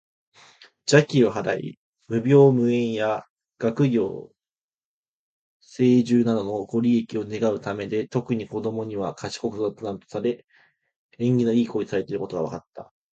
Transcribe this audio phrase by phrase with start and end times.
[0.87, 3.27] 邪気を払い、無病息災や
[3.59, 4.31] 学業
[5.61, 10.43] 成就などのご利益を願うためで、特に子どもには「賢く育つ」とされ、
[11.19, 12.91] 縁起の良い行為とされていることが分かった。